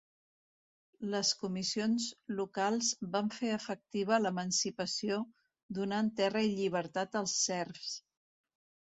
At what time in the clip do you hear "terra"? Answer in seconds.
6.21-6.43